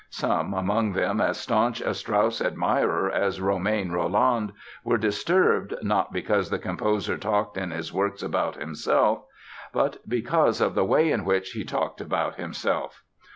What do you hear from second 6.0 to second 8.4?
because the composer talked in his works